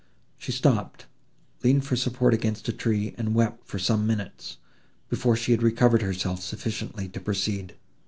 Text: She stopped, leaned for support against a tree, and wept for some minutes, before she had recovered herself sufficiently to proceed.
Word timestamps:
She 0.35 0.51
stopped, 0.51 1.05
leaned 1.63 1.85
for 1.85 1.95
support 1.95 2.33
against 2.33 2.67
a 2.67 2.73
tree, 2.73 3.13
and 3.19 3.35
wept 3.35 3.67
for 3.67 3.77
some 3.77 4.07
minutes, 4.07 4.57
before 5.09 5.35
she 5.35 5.51
had 5.51 5.61
recovered 5.61 6.01
herself 6.01 6.41
sufficiently 6.41 7.07
to 7.09 7.19
proceed. 7.19 7.75